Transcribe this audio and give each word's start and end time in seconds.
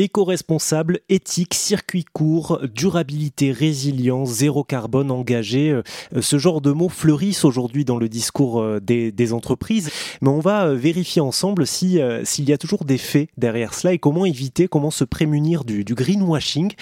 Éco-responsable, 0.00 1.00
éthique, 1.08 1.54
circuit 1.54 2.04
court, 2.04 2.60
durabilité, 2.72 3.50
résilience, 3.50 4.30
zéro 4.30 4.62
carbone 4.62 5.10
engagé, 5.10 5.70
euh, 5.70 5.82
ce 6.20 6.38
genre 6.38 6.60
de 6.60 6.70
mots 6.70 6.88
fleurissent 6.88 7.44
aujourd'hui 7.44 7.84
dans 7.84 7.98
le 7.98 8.08
discours 8.08 8.60
euh, 8.60 8.80
des, 8.80 9.32
entreprises, 9.32 9.90
mais 10.22 10.28
on 10.28 10.38
va 10.38 10.66
euh, 10.66 10.74
vérifier 10.74 11.20
ensemble 11.20 11.66
si 11.66 11.98
s'il 12.22 12.48
y 12.48 12.52
a 12.52 12.58
toujours 12.58 12.84
des 12.84 12.96
faits 12.96 13.28
derrière 13.36 13.74
cela 13.74 13.92
et 13.92 13.98
comment 13.98 14.24
éviter, 14.24 14.68
comment 14.68 14.92
se 14.92 15.02
prémunir 15.02 15.64
du, 15.64 15.82
greenwashing. 15.84 16.72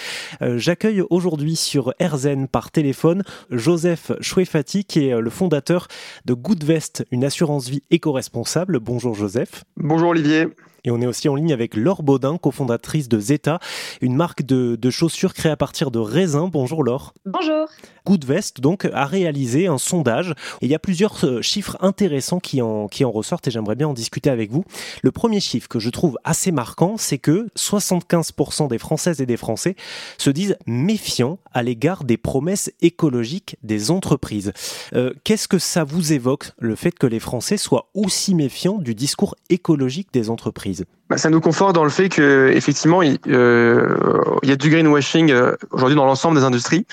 J'accueille 0.42 1.02
aujourd'hui 1.08 1.56
sur 1.56 1.94
RZN 2.00 2.46
par 2.48 2.70
téléphone 2.70 3.22
Joseph 3.50 4.12
Chouefati 4.20 4.84
qui 4.84 5.06
est 5.06 5.18
le 5.18 5.30
fondateur 5.30 5.88
de 6.26 6.34
Goodvest, 6.34 7.06
une 7.10 7.24
assurance 7.24 7.68
vie 7.68 7.82
éco-responsable. 7.90 8.78
Bonjour 8.78 9.14
Joseph. 9.14 9.64
Bonjour 9.76 10.10
Olivier. 10.10 10.48
Et 10.86 10.90
on 10.92 11.00
est 11.00 11.06
aussi 11.06 11.28
en 11.28 11.34
ligne 11.34 11.52
avec 11.52 11.74
Laure 11.74 12.04
Baudin, 12.04 12.38
cofondatrice 12.38 13.08
de 13.08 13.18
Zeta, 13.18 13.58
une 14.00 14.14
marque 14.14 14.44
de, 14.44 14.78
chaussures 14.90 15.34
créée 15.34 15.50
à 15.50 15.56
partir 15.56 15.90
de 15.90 15.98
raisins. 15.98 16.48
Bonjour 16.50 16.84
Laure. 16.84 17.12
Bonjour. 17.24 17.68
Goodvest 18.06 18.60
donc 18.60 18.86
a 18.92 19.04
réalisé 19.04 19.66
un 19.66 19.78
sondage 19.78 20.30
et 20.62 20.66
il 20.66 20.70
y 20.70 20.74
a 20.74 20.78
plusieurs 20.78 21.24
euh, 21.24 21.42
chiffres 21.42 21.76
intéressants 21.80 22.38
qui 22.38 22.62
en, 22.62 22.86
qui 22.86 23.04
en 23.04 23.10
ressortent 23.10 23.48
et 23.48 23.50
j'aimerais 23.50 23.74
bien 23.74 23.88
en 23.88 23.92
discuter 23.92 24.30
avec 24.30 24.52
vous. 24.52 24.64
Le 25.02 25.10
premier 25.10 25.40
chiffre 25.40 25.68
que 25.68 25.80
je 25.80 25.90
trouve 25.90 26.16
assez 26.24 26.52
marquant, 26.52 26.96
c'est 26.96 27.18
que 27.18 27.48
75% 27.58 28.68
des 28.68 28.78
Françaises 28.78 29.20
et 29.20 29.26
des 29.26 29.36
Français 29.36 29.74
se 30.18 30.30
disent 30.30 30.56
méfiants 30.66 31.38
à 31.52 31.62
l'égard 31.62 32.04
des 32.04 32.16
promesses 32.16 32.70
écologiques 32.80 33.56
des 33.62 33.90
entreprises. 33.90 34.52
Euh, 34.94 35.12
qu'est-ce 35.24 35.48
que 35.48 35.58
ça 35.58 35.84
vous 35.84 36.12
évoque, 36.12 36.52
le 36.58 36.76
fait 36.76 36.92
que 36.92 37.06
les 37.06 37.20
Français 37.20 37.56
soient 37.56 37.88
aussi 37.94 38.34
méfiants 38.34 38.78
du 38.78 38.94
discours 38.94 39.34
écologique 39.50 40.08
des 40.12 40.30
entreprises? 40.30 40.84
Bah, 41.08 41.18
ça 41.18 41.30
nous 41.30 41.40
conforte 41.40 41.74
dans 41.74 41.84
le 41.84 41.90
fait 41.90 42.08
que 42.08 42.50
effectivement 42.52 43.00
il, 43.00 43.18
euh, 43.28 43.96
y 44.42 44.50
a 44.50 44.56
du 44.56 44.70
greenwashing 44.70 45.30
euh, 45.30 45.54
aujourd'hui 45.70 45.94
dans 45.94 46.04
l'ensemble 46.04 46.36
des 46.36 46.44
industries. 46.44 46.84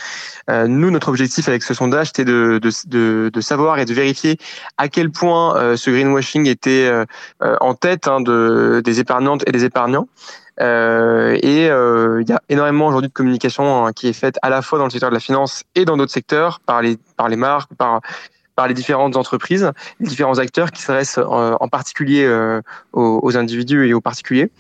Euh, 0.52 0.68
nous, 0.68 0.92
notre 0.92 1.10
objectif 1.10 1.48
avec 1.48 1.64
ce 1.64 1.74
sondage, 1.74 2.08
c'était 2.08 2.26
de, 2.26 2.60
de, 2.62 3.30
de, 3.34 3.42
savoir 3.42 3.80
et 3.80 3.86
de 3.86 3.94
vérifier 3.94 4.38
à 4.78 4.88
quel 4.88 5.10
point 5.10 5.76
ce 5.78 5.90
greenwashing 5.90 6.48
était 6.48 6.92
en 7.42 7.74
tête 7.74 8.08
hein, 8.08 8.22
de, 8.22 8.82
des 8.84 9.00
épargnantes 9.00 9.44
et 9.48 9.52
des 9.52 9.64
épargnants. 9.64 10.08
et 10.60 11.66
il 11.66 12.26
y 12.28 12.34
a 12.34 12.42
énormément 12.50 12.88
aujourd'hui 12.88 13.08
de 13.08 13.14
communication 13.14 13.86
hein, 13.86 13.94
qui 13.94 14.10
est 14.10 14.14
faite 14.14 14.38
à 14.42 14.50
la 14.50 14.62
fois 14.62 14.80
dans 14.80 14.86
le 14.86 14.92
secteur 14.92 15.10
de 15.10 15.16
la 15.16 15.22
finance 15.22 15.64
et 15.76 15.86
dans 15.86 15.98
d'autres 15.98 16.12
secteurs 16.12 16.60
par 16.60 16.82
les 16.82 16.98
par 17.16 17.30
les 17.30 17.38
marques, 17.38 17.74
par 17.76 18.02
par 18.56 18.68
les 18.68 18.74
différentes 18.74 19.16
entreprises, 19.16 19.72
les 20.00 20.08
différents 20.08 20.38
acteurs 20.38 20.72
qui 20.72 20.82
s'adressent 20.82 21.18
en, 21.18 21.58
en 21.60 21.68
particulier 21.68 22.24
euh, 22.24 22.62
aux, 22.94 23.38
individus 23.38 23.88
et 23.88 23.94
aux 23.94 24.02
particuliers. 24.02 24.52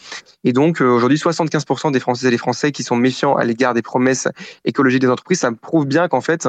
Et 0.43 0.53
donc 0.53 0.81
euh, 0.81 0.85
aujourd'hui, 0.85 1.17
75% 1.17 1.91
des 1.91 1.99
Françaises 1.99 2.25
et 2.25 2.31
des 2.31 2.37
Français 2.37 2.71
qui 2.71 2.83
sont 2.83 2.95
méfiants 2.95 3.35
à 3.35 3.43
l'égard 3.43 3.73
des 3.73 3.81
promesses 3.81 4.27
écologiques 4.65 5.01
des 5.01 5.09
entreprises, 5.09 5.39
ça 5.39 5.51
prouve 5.51 5.85
bien 5.85 6.07
qu'en 6.07 6.21
fait, 6.21 6.47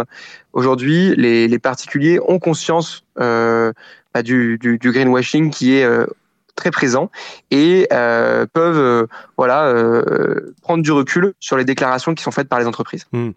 aujourd'hui, 0.53 1.15
les, 1.17 1.49
les, 1.49 1.59
particuliers 1.59 2.19
ont 2.27 2.39
conscience 2.39 3.05
euh, 3.21 3.73
bah, 4.13 4.23
du, 4.23 4.59
du, 4.59 4.79
du, 4.79 4.93
greenwashing 4.93 5.51
qui 5.51 5.75
est 5.75 5.85
euh, 5.85 6.07
très 6.55 6.71
présents 6.71 7.11
et 7.51 7.87
euh, 7.93 8.47
peuvent 8.53 8.79
euh, 8.79 9.07
voilà 9.37 9.67
euh, 9.67 10.55
prendre 10.63 10.83
du 10.83 10.93
recul 10.93 11.35
sur 11.41 11.57
les 11.57 11.65
déclarations 11.65 12.15
qui 12.15 12.23
sont 12.23 12.31
faites 12.31 12.49
par 12.49 12.59
les 12.59 12.67
entreprises. 12.67 13.07
Hmm. 13.13 13.31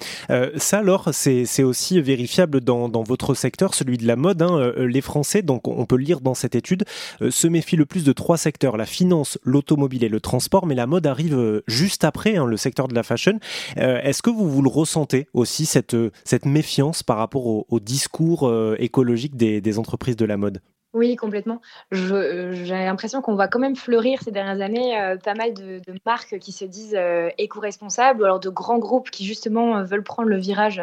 ça 0.56 0.80
alors 0.80 1.10
c'est 1.12 1.64
aussi 1.64 2.00
vérifiable 2.02 2.62
dans, 2.62 2.88
votre 3.04 3.34
secteur, 3.34 3.74
celui 3.74 3.98
de 3.98 4.08
la 4.08 4.16
mode. 4.16 4.42
Hein. 4.42 4.72
Les 4.78 5.02
Français, 5.02 5.42
donc 5.42 5.68
on 5.68 5.86
peut 5.86 5.98
le 5.98 6.04
lire 6.04 6.22
dans 6.22 6.34
cette 6.34 6.56
étude, 6.56 6.84
se 7.30 7.48
méfient 7.48 7.76
le 7.76 7.86
plus 7.86 8.04
de 8.04 8.12
trois 8.12 8.38
secteurs 8.38 8.78
la 8.78 8.86
finance, 8.86 9.38
l'automobile 9.44 10.04
et 10.04 10.10
le 10.10 10.20
transport, 10.20 10.66
mais 10.66 10.76
la 10.76 10.88
mode 10.88 11.08
arrive 11.08 11.62
juste 11.68 12.04
après, 12.04 12.38
hein, 12.38 12.46
le 12.46 12.58
secteur 12.58 12.88
de 12.88 12.96
la 12.96 13.04
fashion. 13.04 13.40
Est-ce 13.76 14.22
que 14.22 14.30
vous 14.30 14.50
vous 14.50 14.62
le 14.62 14.70
ressentez 14.70 15.28
aussi 15.34 15.66
cette 15.66 15.96
cette 16.24 16.46
méfiance 16.46 17.04
par 17.04 17.18
rapport 17.18 17.46
au, 17.48 17.80
discours 17.80 18.52
écologique 18.80 19.36
des 19.36 19.80
entreprises 19.80 20.16
de 20.16 20.26
la 20.26 20.38
mode? 20.38 20.62
Oui, 20.94 21.16
complètement. 21.16 21.62
Euh, 21.94 22.54
j'ai 22.54 22.74
l'impression 22.74 23.22
qu'on 23.22 23.36
va 23.36 23.48
quand 23.48 23.60
même 23.60 23.76
fleurir 23.76 24.22
ces 24.24 24.32
dernières 24.32 24.62
années 24.62 25.00
euh, 25.00 25.18
pas 25.18 25.36
mal 25.36 25.54
de, 25.54 25.82
marques 26.06 26.40
qui 26.40 26.52
se 26.52 26.66
disent 26.66 26.96
euh, 26.98 27.30
éco-responsables, 27.38 28.22
ou 28.22 28.26
alors 28.26 28.40
de 28.40 28.50
grands 28.50 28.80
groupes 28.80 29.10
qui 29.12 29.26
justement 29.26 29.84
veulent 29.84 30.04
prendre 30.04 30.30
le 30.30 30.38
virage 30.38 30.82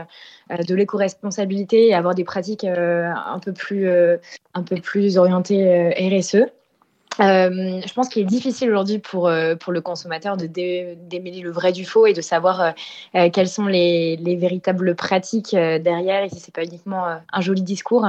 de 0.51 0.75
l'éco-responsabilité 0.75 1.89
et 1.89 1.95
avoir 1.95 2.15
des 2.15 2.25
pratiques 2.25 2.65
un 2.65 3.39
peu 3.41 3.53
plus 3.53 3.89
un 3.89 4.63
peu 4.63 4.77
plus 4.77 5.17
orientées 5.17 5.91
RSE. 5.99 6.51
Euh, 7.21 7.81
je 7.87 7.93
pense 7.93 8.09
qu'il 8.09 8.23
est 8.23 8.27
difficile 8.27 8.71
aujourd'hui 8.71 8.99
pour, 8.99 9.29
euh, 9.29 9.55
pour 9.55 9.73
le 9.73 9.81
consommateur 9.81 10.37
de 10.37 10.47
démêler 10.47 11.41
le 11.41 11.51
vrai 11.51 11.73
du 11.73 11.85
faux 11.85 12.07
et 12.07 12.13
de 12.13 12.21
savoir 12.21 12.75
euh, 13.15 13.31
quelles 13.33 13.49
sont 13.49 13.67
les, 13.67 14.17
les, 14.17 14.35
véritables 14.37 14.97
pratiques 14.97 15.53
derrière 15.55 16.25
et 16.25 16.29
si 16.29 16.41
c'est 16.41 16.55
pas 16.55 16.65
uniquement 16.65 17.07
un 17.33 17.41
joli 17.41 17.63
discours. 17.63 18.07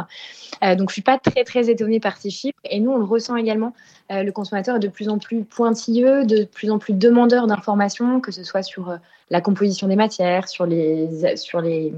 donc 0.62 0.90
je 0.90 0.94
suis 0.94 1.02
pas 1.02 1.20
très 1.20 1.44
très 1.44 1.70
étonnée 1.70 2.00
par 2.00 2.18
ces 2.18 2.30
chiffres 2.30 2.58
et 2.64 2.80
nous 2.80 2.92
on 2.92 2.98
le 2.98 3.06
ressent 3.06 3.36
également. 3.36 3.74
le 4.10 4.30
consommateur 4.32 4.78
est 4.78 4.80
de 4.80 4.88
plus 4.88 5.08
en 5.08 5.20
plus 5.20 5.44
pointilleux, 5.44 6.26
de 6.26 6.46
plus 6.46 6.72
en 6.72 6.80
plus 6.80 6.94
demandeur 6.94 7.48
d'informations, 7.48 8.20
que 8.20 8.32
ce 8.32 8.44
soit 8.44 8.64
sur 8.64 8.98
la 9.30 9.41
composition 9.41 9.88
des 9.88 9.96
matières, 9.96 10.47
sur 10.47 10.66
les, 10.66 11.38
sur 11.38 11.62
les 11.62 11.94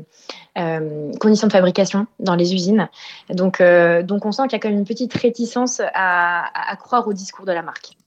euh, 0.58 1.12
conditions 1.20 1.48
de 1.48 1.52
fabrication 1.52 2.08
dans 2.20 2.36
les 2.36 2.54
usines. 2.54 2.90
Donc, 3.30 3.60
euh, 3.60 4.04
donc 4.04 4.26
on 4.26 4.32
sent 4.32 4.44
qu'il 4.44 4.54
y 4.54 4.56
a 4.56 4.60
quand 4.60 4.70
même 4.70 4.80
une 4.80 4.86
petite 4.86 5.14
réticence 5.14 5.82
à, 5.94 6.72
à 6.72 6.76
croire 6.78 7.08
au 7.08 7.14
discours 7.14 7.46
de 7.46 7.52
la 7.52 7.62
marque. 7.62 7.98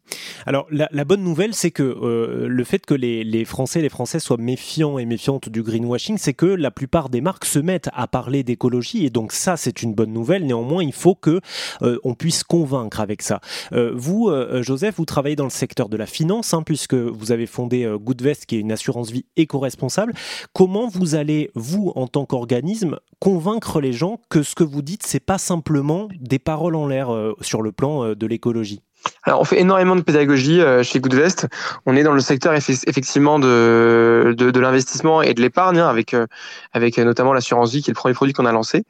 Alors 0.46 0.66
la, 0.70 1.04
bonne 1.04 1.22
nouvelle, 1.22 1.54
c'est 1.54 1.70
que 1.70 1.82
euh, 1.82 2.48
le 2.48 2.64
fait 2.64 2.84
que 2.84 2.94
les, 2.94 3.44
Français 3.44 3.80
et 3.80 3.82
les 3.82 3.88
Françaises 3.88 4.22
soient 4.22 4.36
méfiants 4.36 4.98
et 4.98 5.04
méfiantes 5.04 5.48
du 5.48 5.62
greenwashing, 5.62 6.18
c'est 6.18 6.34
que 6.34 6.46
la 6.46 6.70
plupart 6.70 7.08
des 7.08 7.20
marques 7.20 7.44
se 7.44 7.58
mettent 7.58 7.90
à 7.92 8.06
parler 8.06 8.42
d'écologie 8.42 9.04
et 9.04 9.10
donc 9.10 9.32
ça 9.32 9.56
c'est 9.56 9.82
une 9.82 9.94
bonne 9.94 10.12
nouvelle. 10.12 10.46
Néanmoins, 10.46 10.82
il 10.82 10.92
faut 10.92 11.14
que 11.14 11.40
euh, 11.82 11.98
on 12.04 12.14
puisse 12.14 12.42
convaincre 12.42 13.00
avec 13.00 13.22
ça. 13.22 13.40
Euh, 13.72 13.92
vous, 13.94 14.30
Joseph, 14.62 14.96
vous 14.96 15.04
travaillez 15.04 15.36
dans 15.36 15.44
le 15.44 15.50
secteur 15.50 15.88
de 15.88 15.96
la 15.96 16.06
finance 16.06 16.54
hein, 16.54 16.62
puisque 16.62 16.94
vous 16.94 17.32
avez 17.32 17.46
fondé 17.46 17.90
Goodvest, 18.00 18.46
qui 18.46 18.56
est 18.56 18.60
une 18.60 18.72
assurance 18.72 19.10
vie 19.10 19.26
éco-responsable. 19.36 20.14
Comment 20.52 20.88
vous 20.88 21.14
allez 21.14 21.50
vous, 21.54 21.92
en 21.96 22.06
tant 22.06 22.24
qu'organisme, 22.24 22.98
convaincre 23.18 23.80
les 23.80 23.92
gens 23.92 24.20
que 24.28 24.42
ce 24.42 24.54
que 24.54 24.64
vous 24.64 24.82
dites, 24.82 25.04
c'est 25.04 25.20
pas 25.20 25.38
simplement 25.38 26.08
des 26.20 26.38
paroles 26.38 26.76
en 26.76 26.86
l'air 26.86 27.10
sur 27.40 27.62
le 27.62 27.72
plan 27.72 28.14
de 28.14 28.26
l'écologie? 28.26 28.82
Alors, 29.24 29.40
on 29.40 29.44
fait 29.44 29.60
énormément 29.60 29.96
de 29.96 30.02
pédagogie 30.02 30.60
euh, 30.60 30.82
chez 30.82 31.00
Goodvest. 31.00 31.46
On 31.86 31.96
est 31.96 32.02
dans 32.02 32.12
le 32.12 32.20
secteur 32.20 32.54
effectivement 32.54 33.38
de, 33.38 34.34
de, 34.36 34.60
l'investissement 34.60 35.22
et 35.22 35.34
de 35.34 35.40
l'épargne, 35.40 35.78
hein, 35.78 35.88
avec, 35.88 36.14
euh, 36.14 36.26
avec 36.72 36.98
notamment 36.98 37.32
l'assurance 37.32 37.72
vie, 37.72 37.82
qui 37.82 37.90
est 37.90 37.92
le 37.92 37.98
premier 37.98 38.14
produit 38.14 38.32
qu'on 38.32 38.46
a 38.46 38.52
lancé. 38.52 38.84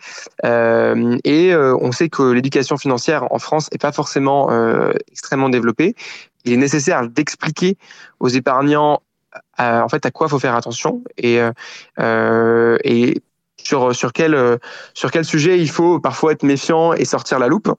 Euh, 0.44 1.16
et 1.25 1.54
on 1.54 1.93
sait 1.93 2.09
que 2.09 2.22
l'éducation 2.22 2.76
financière 2.76 3.32
en 3.32 3.38
France 3.38 3.69
n'est 3.72 3.78
pas 3.78 3.93
forcément 3.93 4.50
extrêmement 5.10 5.48
développée. 5.48 5.94
Il 6.44 6.53
est 6.53 6.56
nécessaire 6.56 7.06
d'expliquer 7.09 7.77
aux 8.21 8.28
épargnants 8.28 9.03
en 9.59 9.88
fait 9.88 10.04
à 10.06 10.10
quoi 10.10 10.28
faut 10.28 10.38
faire 10.38 10.54
attention 10.54 11.03
et, 11.19 11.41
et 11.98 13.22
sur, 13.62 13.94
sur, 13.94 14.12
quel, 14.12 14.59
sur 14.94 15.10
quel 15.10 15.25
sujet 15.25 15.59
il 15.59 15.71
faut 15.71 16.00
parfois 16.00 16.32
être 16.32 16.42
méfiant 16.42 16.92
et 16.94 17.04
sortir 17.04 17.38
la 17.38 17.48
loupe. 17.48 17.72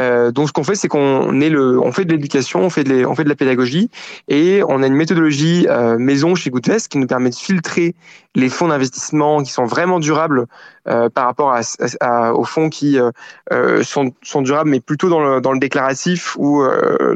Euh, 0.00 0.30
donc 0.30 0.48
ce 0.48 0.52
qu'on 0.52 0.64
fait, 0.64 0.74
c'est 0.74 0.88
qu'on 0.88 1.40
est 1.40 1.48
le, 1.48 1.80
on 1.80 1.92
fait 1.92 2.04
de 2.04 2.12
l'éducation, 2.12 2.60
on 2.60 2.70
fait 2.70 2.84
de, 2.84 3.28
la 3.28 3.34
pédagogie 3.34 3.90
et 4.28 4.62
on 4.68 4.82
a 4.82 4.86
une 4.86 4.94
méthodologie 4.94 5.66
euh, 5.68 5.98
maison 5.98 6.34
chez 6.34 6.50
Goodvest 6.50 6.88
qui 6.88 6.98
nous 6.98 7.06
permet 7.06 7.30
de 7.30 7.34
filtrer 7.34 7.94
les 8.36 8.50
fonds 8.50 8.68
d'investissement 8.68 9.42
qui 9.42 9.50
sont 9.50 9.64
vraiment 9.64 9.98
durables 9.98 10.46
euh, 10.88 11.08
par 11.08 11.24
rapport 11.24 11.56
à, 12.00 12.34
aux 12.34 12.44
fonds 12.44 12.68
qui 12.68 12.98
euh, 12.98 13.10
euh, 13.52 13.82
sont, 13.82 14.12
sont, 14.22 14.42
durables, 14.42 14.70
mais 14.70 14.78
plutôt 14.78 15.08
dans 15.08 15.20
le, 15.20 15.40
dans 15.40 15.52
le 15.52 15.58
déclaratif 15.58 16.36
ou 16.38 16.62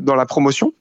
dans 0.00 0.16
la 0.16 0.26
promotion. 0.26 0.72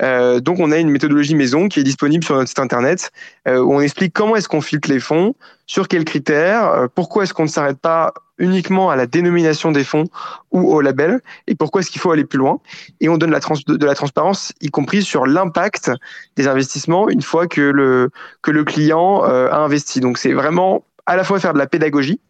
donc 0.00 0.60
on 0.60 0.70
a 0.70 0.78
une 0.78 0.90
méthodologie 0.90 1.34
maison 1.34 1.68
qui 1.68 1.80
est 1.80 1.84
disponible 1.84 2.22
sur 2.22 2.36
notre 2.36 2.48
site 2.48 2.58
internet 2.58 3.10
où 3.46 3.74
on 3.74 3.80
explique 3.80 4.12
comment 4.12 4.36
est-ce 4.36 4.48
qu'on 4.48 4.60
filtre 4.60 4.88
les 4.90 5.00
fonds, 5.00 5.34
sur 5.66 5.88
quels 5.88 6.04
critères, 6.04 6.88
pourquoi 6.94 7.24
est-ce 7.24 7.34
qu'on 7.34 7.44
ne 7.44 7.48
s'arrête 7.48 7.78
pas 7.78 8.12
uniquement 8.38 8.88
à 8.88 8.94
la 8.94 9.06
dénomination 9.06 9.72
des 9.72 9.82
fonds 9.82 10.04
ou 10.52 10.72
au 10.72 10.80
label 10.80 11.20
et 11.48 11.56
pourquoi 11.56 11.80
est-ce 11.80 11.90
qu'il 11.90 12.00
faut 12.00 12.12
aller 12.12 12.24
plus 12.24 12.38
loin. 12.38 12.60
Et 13.00 13.08
on 13.08 13.18
donne 13.18 13.32
la 13.32 13.40
trans 13.40 13.56
de 13.66 13.84
la 13.84 13.96
transparence, 13.96 14.52
y 14.60 14.70
compris 14.70 15.02
sur 15.02 15.26
l'impact 15.26 15.90
des 16.36 16.46
investissements 16.46 17.08
une 17.08 17.22
fois 17.22 17.48
que 17.48 17.60
le, 17.60 18.10
que 18.42 18.52
le 18.52 18.62
client 18.62 19.22
a 19.22 19.56
investi. 19.56 19.77
Donc 20.00 20.18
c'est 20.18 20.32
vraiment 20.32 20.84
à 21.06 21.16
la 21.16 21.24
fois 21.24 21.40
faire 21.40 21.54
de 21.54 21.58
la 21.58 21.66
pédagogie 21.66 22.20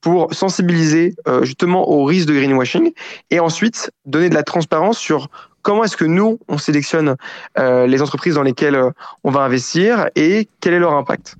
pour 0.00 0.32
sensibiliser 0.32 1.14
euh, 1.28 1.44
justement 1.44 1.88
au 1.88 2.04
risque 2.04 2.28
de 2.28 2.34
greenwashing 2.34 2.92
et 3.30 3.40
ensuite 3.40 3.90
donner 4.06 4.30
de 4.30 4.34
la 4.34 4.42
transparence 4.42 4.98
sur 4.98 5.28
comment 5.62 5.84
est-ce 5.84 5.96
que 5.96 6.04
nous, 6.04 6.38
on 6.48 6.58
sélectionne 6.58 7.16
euh, 7.58 7.86
les 7.86 8.02
entreprises 8.02 8.34
dans 8.34 8.42
lesquelles 8.42 8.74
euh, 8.74 8.90
on 9.24 9.30
va 9.30 9.40
investir 9.40 10.08
et 10.16 10.48
quel 10.60 10.74
est 10.74 10.78
leur 10.78 10.94
impact? 10.94 11.36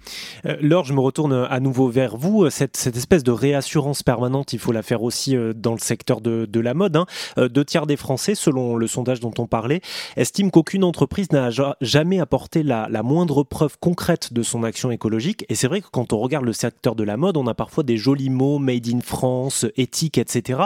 Euh, 0.46 0.56
Laure, 0.60 0.84
je 0.84 0.92
me 0.92 1.00
retourne 1.00 1.32
à 1.48 1.60
nouveau 1.60 1.88
vers 1.88 2.16
vous. 2.16 2.48
Cette, 2.50 2.76
cette, 2.76 2.96
espèce 2.96 3.22
de 3.22 3.30
réassurance 3.30 4.02
permanente, 4.02 4.52
il 4.52 4.58
faut 4.58 4.72
la 4.72 4.82
faire 4.82 5.02
aussi 5.02 5.36
dans 5.54 5.72
le 5.72 5.78
secteur 5.78 6.20
de, 6.20 6.46
de 6.46 6.60
la 6.60 6.74
mode. 6.74 6.96
Hein. 6.96 7.06
Deux 7.36 7.64
tiers 7.64 7.86
des 7.86 7.96
Français, 7.96 8.34
selon 8.34 8.76
le 8.76 8.86
sondage 8.86 9.20
dont 9.20 9.32
on 9.38 9.46
parlait, 9.46 9.80
estiment 10.16 10.50
qu'aucune 10.50 10.84
entreprise 10.84 11.32
n'a 11.32 11.50
jamais 11.80 12.20
apporté 12.20 12.62
la, 12.62 12.88
la, 12.90 13.02
moindre 13.02 13.42
preuve 13.42 13.78
concrète 13.80 14.32
de 14.32 14.42
son 14.42 14.64
action 14.64 14.90
écologique. 14.90 15.46
Et 15.48 15.54
c'est 15.54 15.68
vrai 15.68 15.80
que 15.80 15.88
quand 15.90 16.12
on 16.12 16.18
regarde 16.18 16.44
le 16.44 16.52
secteur 16.52 16.94
de 16.94 17.04
la 17.04 17.16
mode, 17.16 17.36
on 17.36 17.46
a 17.46 17.54
parfois 17.54 17.84
des 17.84 17.96
jolis 17.96 18.30
mots, 18.30 18.58
made 18.58 18.88
in 18.88 19.00
France, 19.00 19.66
éthique, 19.76 20.18
etc. 20.18 20.60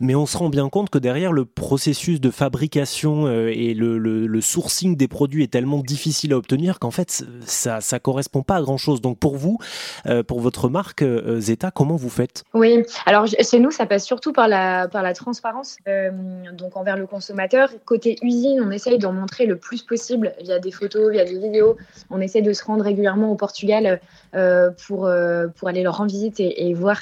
Mais 0.00 0.14
on 0.14 0.26
se 0.26 0.36
rend 0.36 0.48
bien 0.48 0.68
compte 0.68 0.90
que 0.90 0.98
derrière 0.98 1.32
le 1.32 1.44
processus 1.44 2.20
de 2.20 2.30
fabrication 2.30 2.87
euh, 3.04 3.52
et 3.52 3.74
le, 3.74 4.40
sourcing 4.40 4.96
des 4.96 5.08
produits 5.08 5.42
est 5.42 5.52
tellement 5.52 5.80
difficile 5.80 6.32
à 6.32 6.36
obtenir 6.36 6.78
qu'en 6.78 6.90
fait 6.90 7.24
ça 7.44 7.80
ça 7.80 7.98
correspond 7.98 8.42
pas 8.42 8.56
à 8.56 8.62
grand 8.62 8.76
chose. 8.76 9.00
Donc 9.00 9.18
pour 9.18 9.36
vous, 9.36 9.58
euh, 10.06 10.22
pour 10.22 10.40
votre 10.40 10.68
marque 10.68 11.02
euh, 11.02 11.40
Zeta, 11.40 11.70
comment 11.70 11.96
vous 11.96 12.08
faites? 12.08 12.44
Oui, 12.54 12.84
alors 13.06 13.26
chez 13.26 13.58
nous 13.58 13.70
ça 13.70 13.86
passe 13.86 14.04
surtout 14.04 14.32
par 14.32 14.48
la 14.48 14.88
par 14.88 15.02
la 15.02 15.14
transparence, 15.14 15.76
donc 16.52 16.76
envers 16.76 16.96
le 16.96 17.06
consommateur. 17.06 17.70
Côté 17.84 18.16
usine, 18.22 18.62
on 18.64 18.70
essaye 18.70 18.98
d'en 18.98 19.12
montrer 19.12 19.46
le 19.46 19.56
plus 19.56 19.82
possible 19.82 20.32
via 20.40 20.58
des 20.58 20.70
photos, 20.70 21.10
via 21.10 21.24
des 21.24 21.38
vidéos. 21.38 21.76
On 22.10 22.20
essaie 22.20 22.42
de 22.42 22.52
se 22.52 22.64
rendre 22.64 22.84
régulièrement 22.84 23.30
au 23.30 23.36
Portugal 23.36 24.00
pour 24.86 25.08
aller 25.08 25.82
leur 25.82 25.96
rendre 25.96 26.10
visite 26.10 26.40
et 26.40 26.74
voir 26.74 27.00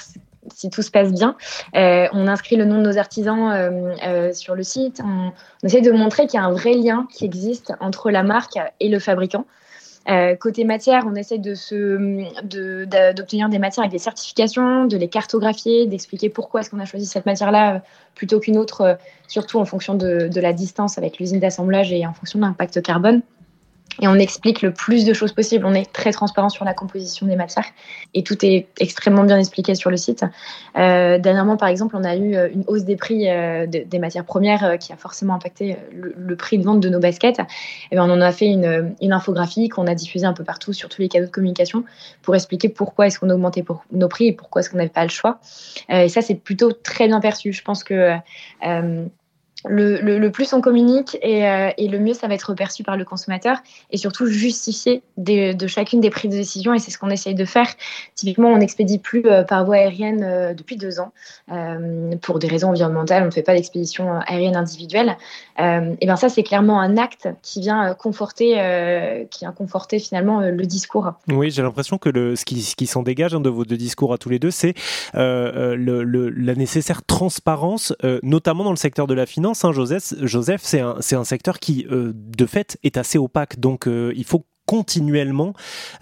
si 0.53 0.69
tout 0.69 0.81
se 0.81 0.91
passe 0.91 1.11
bien. 1.11 1.35
Euh, 1.75 2.07
on 2.13 2.27
inscrit 2.27 2.55
le 2.55 2.65
nom 2.65 2.77
de 2.77 2.83
nos 2.83 2.97
artisans 2.97 3.51
euh, 3.51 3.95
euh, 4.05 4.33
sur 4.33 4.55
le 4.55 4.63
site. 4.63 5.01
On, 5.03 5.31
essaie 5.65 5.81
de 5.81 5.91
montrer 5.91 6.27
qu'il 6.27 6.39
y 6.39 6.43
a 6.43 6.45
un 6.45 6.51
vrai 6.51 6.73
lien 6.73 7.07
qui 7.11 7.25
existe 7.25 7.73
entre 7.79 8.11
la 8.11 8.23
marque 8.23 8.57
et 8.79 8.89
le 8.89 8.99
fabricant. 8.99 9.45
côté 10.39 10.63
matière, 10.63 11.03
on 11.05 11.15
essaie 11.15 11.39
d'obtenir 11.39 12.29
des 13.49 13.59
matières 13.59 13.83
avec 13.83 13.91
des 13.91 13.97
certifications, 13.97 14.85
de 14.85 14.95
les 14.95 15.09
cartographier, 15.09 15.87
d'expliquer 15.87 16.29
pourquoi 16.29 16.61
est-ce 16.61 16.69
qu'on 16.69 16.79
a 16.79 16.85
choisi 16.85 17.05
cette 17.05 17.25
matière-là 17.25 17.81
plutôt 18.15 18.39
qu'une 18.39 18.57
autre, 18.57 18.97
surtout 19.27 19.59
en 19.59 19.65
fonction 19.65 19.95
de, 19.95 20.29
de 20.29 20.41
la 20.41 20.53
distance 20.53 20.97
avec 20.97 21.19
l'usine 21.19 21.39
d'assemblage 21.39 21.91
et 21.91 22.05
en 22.05 22.13
fonction 22.13 22.39
de 22.39 22.45
l'impact 22.45 22.81
carbone 22.81 23.21
et 24.01 24.07
on 24.07 24.15
explique 24.15 24.61
le 24.61 24.71
plus 24.71 25.05
de 25.05 25.13
choses 25.13 25.33
possible. 25.33 25.65
On 25.65 25.73
est 25.73 25.91
très 25.91 26.11
transparent 26.11 26.49
sur 26.49 26.65
la 26.65 26.73
composition 26.73 27.25
des 27.25 27.35
matières 27.35 27.65
et 28.13 28.23
tout 28.23 28.45
est 28.45 28.67
extrêmement 28.79 29.23
bien 29.23 29.37
expliqué 29.37 29.75
sur 29.75 29.89
le 29.89 29.97
site. 29.97 30.23
Euh, 30.77 31.17
dernièrement, 31.17 31.57
par 31.57 31.69
exemple, 31.69 31.95
on 31.97 32.03
a 32.03 32.15
eu 32.15 32.35
euh, 32.35 32.49
une 32.51 32.63
hausse 32.67 32.83
des 32.83 32.95
prix 32.95 33.29
euh, 33.29 33.65
des 33.67 33.99
matières 33.99 34.25
premières 34.25 34.77
qui 34.79 34.93
a 34.93 34.97
forcément 34.97 35.35
impacté 35.35 35.77
le, 35.93 36.35
prix 36.35 36.57
de 36.57 36.63
vente 36.63 36.79
de 36.79 36.89
nos 36.89 36.99
baskets. 36.99 37.39
Et 37.91 37.95
bien, 37.95 38.09
on 38.09 38.13
en 38.13 38.21
a 38.21 38.31
fait 38.31 38.47
une, 38.47 38.95
infographie 39.11 39.69
qu'on 39.69 39.87
a 39.87 39.95
diffusée 39.95 40.25
un 40.25 40.33
peu 40.33 40.43
partout 40.43 40.73
sur 40.73 40.89
tous 40.89 41.01
les 41.01 41.07
canaux 41.07 41.25
de 41.25 41.31
communication 41.31 41.83
pour 42.21 42.35
expliquer 42.35 42.69
pourquoi 42.69 43.07
est-ce 43.07 43.19
qu'on 43.19 43.29
a 43.29 43.33
augmenté 43.33 43.63
pour 43.63 43.83
nos 43.91 44.07
prix 44.07 44.27
et 44.27 44.33
pourquoi 44.33 44.61
est-ce 44.61 44.69
qu'on 44.69 44.77
n'avait 44.77 44.89
pas 44.89 45.03
le 45.03 45.09
choix. 45.09 45.39
et 45.89 46.09
ça, 46.09 46.21
c'est 46.21 46.35
plutôt 46.35 46.71
très 46.71 47.07
bien 47.07 47.19
perçu. 47.19 47.53
Je 47.53 47.63
pense 47.63 47.83
que 47.83 48.17
le, 49.69 50.29
plus 50.29 50.53
on 50.53 50.61
communique 50.61 51.17
euh, 51.23 51.69
et, 51.77 51.87
le 51.87 51.99
mieux 51.99 52.13
ça 52.13 52.27
va 52.27 52.33
être 52.33 52.53
perçu 52.53 52.83
par 52.83 52.97
le 52.97 53.05
consommateur 53.05 53.57
et 53.91 53.97
surtout 53.97 54.25
justifié 54.27 55.01
de 55.17 55.67
chacune 55.67 56.01
des 56.01 56.09
prises 56.09 56.31
de 56.31 56.37
décision 56.37 56.73
et 56.73 56.79
c'est 56.79 56.91
ce 56.91 56.97
qu'on 56.97 57.09
essaye 57.09 57.35
de 57.35 57.45
faire. 57.45 57.67
Typiquement, 58.15 58.49
on 58.49 58.57
n'expédie 58.57 58.99
plus 58.99 59.25
euh, 59.25 59.43
par 59.43 59.65
voie 59.65 59.75
aérienne 59.75 60.23
euh, 60.23 60.53
depuis 60.53 60.77
deux 60.77 60.99
ans 60.99 61.11
pour 62.21 62.39
des 62.39 62.47
raisons 62.47 62.69
environnementales. 62.69 63.23
On 63.23 63.27
ne 63.27 63.31
fait 63.31 63.43
pas 63.43 63.53
d'expédition 63.53 64.19
aérienne 64.27 64.55
individuelle. 64.55 65.15
et 65.57 66.05
bien 66.05 66.15
ça, 66.15 66.29
c'est 66.29 66.43
clairement 66.43 66.81
un 66.81 66.97
acte 66.97 67.29
qui 67.41 67.61
vient 67.61 67.93
conforter, 67.93 69.27
qui 69.31 69.39
vient 69.39 69.51
conforter 69.51 69.99
finalement 69.99 70.41
le 70.41 70.65
discours. 70.65 71.13
Oui, 71.29 71.51
j'ai 71.51 71.61
l'impression 71.61 71.97
que 71.97 72.35
ce 72.35 72.45
qui, 72.45 72.87
s'en 72.87 73.03
dégage 73.03 73.33
hein, 73.33 73.39
de 73.39 73.49
vos 73.49 73.65
deux 73.65 73.77
discours 73.77 74.13
à 74.13 74.17
tous 74.17 74.29
les 74.29 74.39
deux, 74.39 74.51
c'est 74.51 74.73
la 75.13 76.55
nécessaire 76.55 77.03
transparence, 77.03 77.93
notamment 78.23 78.63
dans 78.65 78.71
le 78.71 78.77
secteur 78.77 79.07
de 79.07 79.13
la 79.13 79.25
finance 79.25 79.56
Joseph, 79.71 80.13
Joseph 80.21 80.61
c'est 80.63 80.81
un, 80.81 80.97
un, 80.97 81.23
secteur 81.23 81.59
qui, 81.59 81.85
euh, 81.91 82.11
de 82.13 82.45
fait, 82.45 82.77
est 82.83 82.97
assez 82.97 83.17
opaque. 83.17 83.59
Donc, 83.59 83.87
euh, 83.87 84.13
il 84.15 84.23
faut 84.23 84.45
continuellement 84.65 85.53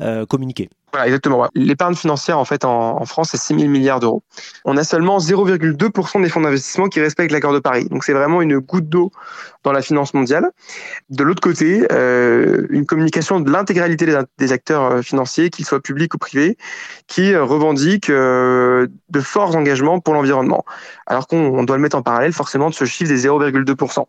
euh, 0.02 0.25
communiquer. 0.25 0.69
Voilà, 0.95 1.07
exactement. 1.07 1.45
L'épargne 1.56 1.94
financière, 1.94 2.39
en 2.39 2.45
fait, 2.45 2.63
en, 2.63 3.03
France, 3.03 3.31
c'est 3.31 3.38
6 3.38 3.59
000 3.59 3.69
milliards 3.69 4.00
d'euros. 4.00 4.24
On 4.63 4.77
a 4.77 4.86
seulement 4.86 5.18
0,2% 5.18 6.21
des 6.21 6.30
fonds 6.30 6.39
d'investissement 6.39 6.88
qui 6.88 7.01
respectent 7.01 7.33
l'accord 7.33 7.51
de 7.51 7.59
Paris. 7.59 7.89
Donc, 7.89 8.06
c'est 8.06 8.13
vraiment 8.13 8.42
une 8.42 8.59
goutte 8.59 8.88
d'eau 8.88 9.12
dans 9.65 9.74
la 9.74 9.81
finance 9.81 10.13
mondiale. 10.13 10.51
De 11.09 11.25
l'autre 11.25 11.42
côté, 11.42 11.86
euh, 11.92 12.65
une 12.69 12.86
communication 12.86 13.42
de 13.42 13.51
l'intégralité 13.51 14.07
des 14.38 14.51
acteurs 14.53 14.83
euh, 14.83 15.01
financiers, 15.01 15.50
qu'ils 15.50 15.65
soient 15.65 15.81
publics 15.81 16.13
ou 16.13 16.18
privés, 16.18 16.56
qui 17.07 17.33
euh, 17.33 17.44
revendiquent 17.44 18.09
de 18.09 19.19
forts 19.19 19.57
engagements 19.57 20.00
pour 20.00 20.13
l'environnement. 20.13 20.63
Alors 21.07 21.27
qu'on 21.27 21.65
doit 21.65 21.75
le 21.75 21.81
mettre 21.81 21.97
en 21.97 22.03
parallèle, 22.03 22.31
forcément, 22.31 22.69
de 22.69 22.74
ce 22.74 22.86
chiffre 22.86 23.09
des 23.09 23.27
0,2%. 23.27 24.06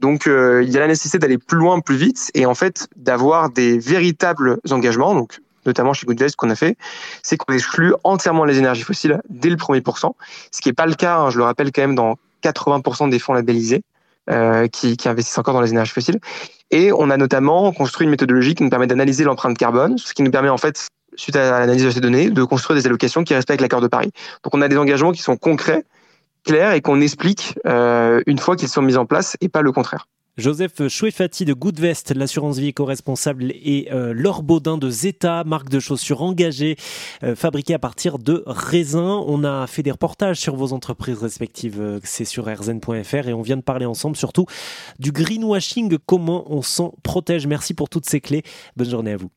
Donc, 0.00 0.26
il 0.26 0.68
y 0.68 0.76
a 0.76 0.80
la 0.80 0.88
nécessité 0.88 1.18
d'aller 1.18 1.38
plus 1.38 1.58
loin, 1.58 1.78
plus 1.78 1.96
vite, 1.96 2.32
et 2.34 2.44
en 2.44 2.56
fait, 2.56 2.88
d'avoir 2.96 3.50
des 3.50 3.78
véritables 3.78 4.58
engagements. 4.68 5.28
Notamment 5.68 5.92
chez 5.92 6.06
Goodvest 6.06 6.36
qu'on 6.36 6.50
a 6.50 6.56
fait, 6.56 6.76
c'est 7.22 7.36
qu'on 7.36 7.52
exclut 7.52 7.94
entièrement 8.04 8.44
les 8.44 8.58
énergies 8.58 8.82
fossiles 8.82 9.20
dès 9.28 9.50
le 9.50 9.56
premier 9.56 9.80
pourcent, 9.80 10.16
ce 10.50 10.60
qui 10.60 10.68
n'est 10.68 10.74
pas 10.74 10.86
le 10.86 10.94
cas, 10.94 11.18
hein, 11.18 11.30
je 11.30 11.38
le 11.38 11.44
rappelle 11.44 11.70
quand 11.72 11.82
même, 11.82 11.94
dans 11.94 12.16
80% 12.42 13.10
des 13.10 13.18
fonds 13.18 13.34
labellisés. 13.34 13.82
Euh, 14.30 14.68
qui, 14.68 14.94
investissent 15.06 15.38
encore 15.38 15.54
dans 15.54 15.62
les 15.62 15.70
énergies 15.70 15.92
fossiles. 15.92 16.20
Et 16.70 16.92
on 16.92 17.08
a 17.08 17.16
notamment 17.16 17.72
construit 17.72 18.04
une 18.04 18.10
méthodologie 18.10 18.54
qui 18.54 18.62
nous 18.62 18.68
permet 18.68 18.86
d'analyser 18.86 19.24
l'empreinte 19.24 19.56
carbone, 19.56 19.96
ce 19.96 20.12
qui 20.12 20.22
nous 20.22 20.30
permet 20.30 20.50
en 20.50 20.58
fait, 20.58 20.86
suite 21.16 21.34
à 21.34 21.60
l'analyse 21.60 21.84
de 21.84 21.90
ces 21.90 22.00
données, 22.00 22.28
de 22.28 22.44
construire 22.44 22.78
des 22.78 22.86
allocations 22.86 23.24
qui 23.24 23.32
respectent 23.32 23.62
l'accord 23.62 23.80
de 23.80 23.86
Paris. 23.86 24.10
Donc 24.44 24.54
on 24.54 24.60
a 24.60 24.68
des 24.68 24.76
engagements 24.76 25.12
qui 25.12 25.22
sont 25.22 25.38
concrets, 25.38 25.86
clairs 26.44 26.72
et 26.72 26.82
qu'on 26.82 27.00
explique 27.00 27.58
euh, 27.66 28.20
une 28.26 28.38
fois 28.38 28.54
qu'ils 28.54 28.68
sont 28.68 28.82
mis 28.82 28.98
en 28.98 29.06
place 29.06 29.38
et 29.40 29.48
pas 29.48 29.62
le 29.62 29.72
contraire. 29.72 30.06
Joseph 30.38 30.86
Chouefati 30.86 31.44
de 31.44 31.52
Goodvest, 31.52 32.14
l'assurance 32.14 32.58
vie 32.58 32.68
éco-responsable, 32.68 33.50
et 33.50 33.88
euh, 33.90 34.14
Laure 34.14 34.44
Baudin 34.44 34.78
de 34.78 34.88
Zeta, 34.88 35.42
marque 35.42 35.68
de 35.68 35.80
chaussures 35.80 36.22
engagées, 36.22 36.76
euh, 37.24 37.34
fabriquées 37.34 37.74
à 37.74 37.80
partir 37.80 38.20
de 38.20 38.44
raisins. 38.46 39.20
On 39.26 39.42
a 39.42 39.66
fait 39.66 39.82
des 39.82 39.90
reportages 39.90 40.38
sur 40.38 40.54
vos 40.54 40.72
entreprises 40.72 41.18
respectives, 41.18 41.80
euh, 41.80 41.98
c'est 42.04 42.24
sur 42.24 42.46
rzn.fr, 42.46 43.28
et 43.28 43.32
on 43.32 43.42
vient 43.42 43.56
de 43.56 43.62
parler 43.62 43.84
ensemble 43.84 44.16
surtout 44.16 44.46
du 45.00 45.10
greenwashing, 45.10 45.98
comment 46.06 46.44
on 46.52 46.62
s'en 46.62 46.94
protège. 47.02 47.48
Merci 47.48 47.74
pour 47.74 47.88
toutes 47.88 48.08
ces 48.08 48.20
clés. 48.20 48.44
Bonne 48.76 48.90
journée 48.90 49.12
à 49.12 49.16
vous. 49.16 49.30